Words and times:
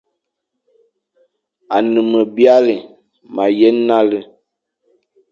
Ane 1.75 1.99
me 2.11 2.19
byalé, 2.35 2.75
ma 3.33 3.43
he 3.47 3.51
yen 3.59 3.77
nale, 3.87 4.19